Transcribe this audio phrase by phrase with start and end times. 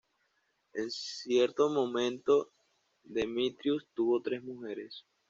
[0.73, 2.49] En cierto momento,
[3.03, 5.05] Demetrius tuvo tres mujeres.